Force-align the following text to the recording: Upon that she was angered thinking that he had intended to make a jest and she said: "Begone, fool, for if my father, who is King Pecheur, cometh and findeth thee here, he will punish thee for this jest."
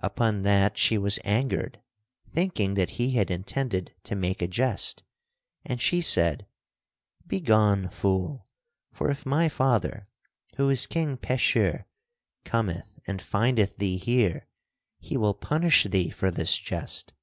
Upon 0.00 0.42
that 0.42 0.76
she 0.76 0.98
was 0.98 1.18
angered 1.24 1.80
thinking 2.30 2.74
that 2.74 2.90
he 3.00 3.12
had 3.12 3.30
intended 3.30 3.94
to 4.02 4.14
make 4.14 4.42
a 4.42 4.46
jest 4.46 5.02
and 5.64 5.80
she 5.80 6.02
said: 6.02 6.46
"Begone, 7.26 7.88
fool, 7.88 8.48
for 8.92 9.10
if 9.10 9.24
my 9.24 9.48
father, 9.48 10.08
who 10.56 10.68
is 10.68 10.86
King 10.86 11.16
Pecheur, 11.16 11.86
cometh 12.44 13.00
and 13.06 13.22
findeth 13.22 13.78
thee 13.78 13.96
here, 13.96 14.46
he 14.98 15.16
will 15.16 15.32
punish 15.32 15.84
thee 15.84 16.10
for 16.10 16.30
this 16.30 16.58
jest." 16.58 17.14